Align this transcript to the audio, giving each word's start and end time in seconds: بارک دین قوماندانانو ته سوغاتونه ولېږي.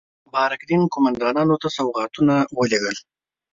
بارک 0.33 0.61
دین 0.69 0.81
قوماندانانو 0.93 1.55
ته 1.61 1.67
سوغاتونه 1.77 2.35
ولېږي. 2.57 3.01